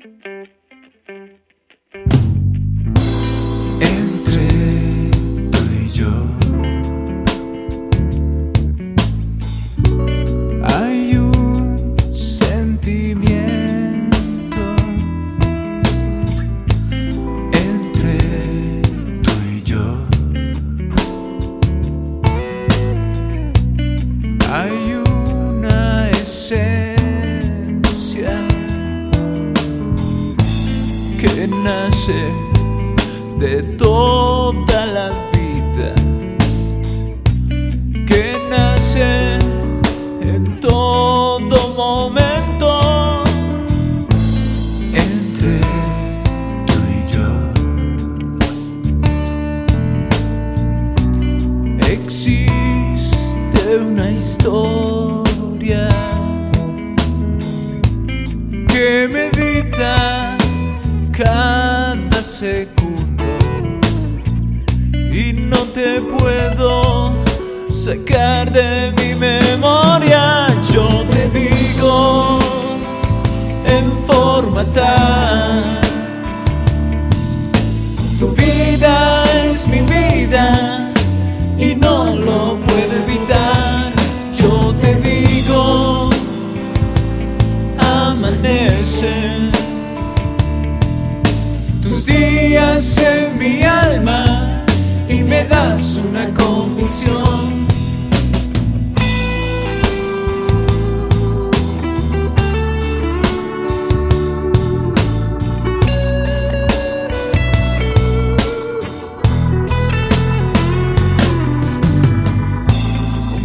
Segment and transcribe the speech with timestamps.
[0.00, 0.30] Entre
[5.50, 6.12] tú y yo
[10.62, 13.56] hay un sentimiento,
[17.52, 18.82] entre
[19.24, 19.82] tú y yo
[24.52, 25.07] hay un
[33.38, 35.94] de toda la vida,
[38.06, 39.38] que nace
[40.20, 43.24] en todo momento
[44.94, 45.60] entre
[46.66, 47.28] tú y yo.
[51.88, 55.88] Existe una historia
[58.68, 59.37] que medita
[61.18, 63.24] cada segundo
[64.92, 67.12] y no te puedo
[67.70, 70.46] sacar de mi memoria.
[70.72, 72.38] Yo te digo
[73.66, 74.97] en forma tal,
[93.48, 94.24] mi alma
[95.08, 97.66] y me das una convicción.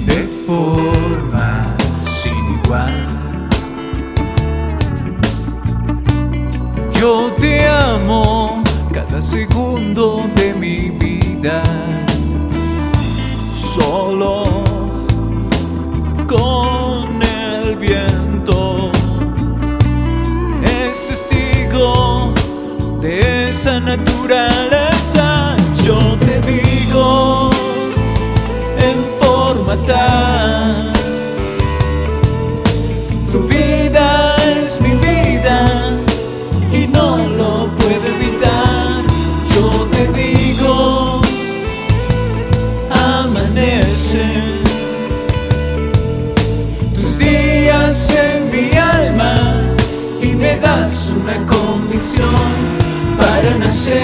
[0.05, 1.75] De forma
[2.21, 3.07] sin igual.
[6.99, 9.52] Yo te amo cada segundo
[9.93, 11.61] de mi vida.
[13.75, 14.63] Solo
[16.27, 18.91] con el viento
[20.63, 22.33] es testigo
[23.01, 24.92] de esa naturaleza.
[50.83, 52.35] Una convicción
[53.17, 54.03] para nacer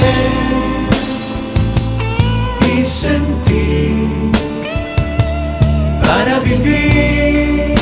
[2.74, 4.32] y sentir,
[6.02, 7.76] para vivir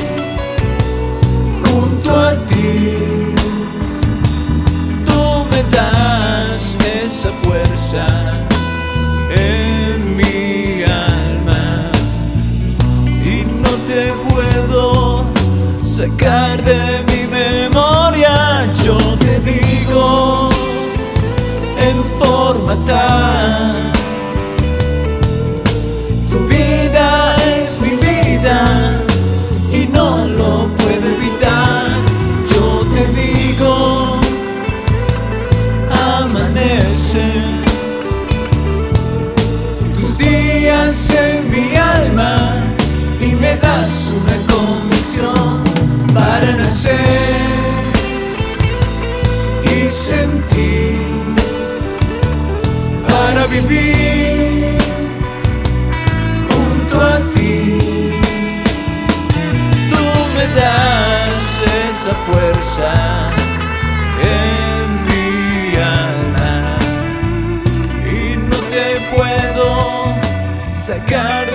[1.63, 3.35] junto a ti.
[5.05, 6.75] Tú me das
[7.05, 8.07] esa fuerza
[9.29, 11.91] en mi alma
[13.23, 15.23] y no te puedo
[15.85, 17.06] sacar de mi
[26.29, 28.59] Tu vida es mi vida
[29.71, 31.85] y no lo puedo evitar.
[32.51, 34.19] Yo te digo,
[36.15, 37.25] amanece.
[39.99, 42.38] Tus días en mi alma
[43.19, 45.63] y me das una convicción
[46.13, 46.97] para nacer
[49.63, 50.97] y sentir,
[53.49, 54.77] vivir
[56.49, 57.77] junto a ti.
[59.89, 60.03] Tú
[60.35, 62.93] me das esa fuerza
[64.21, 66.77] en mi alma
[68.09, 68.85] y no te
[69.15, 69.67] puedo
[70.73, 71.46] sacar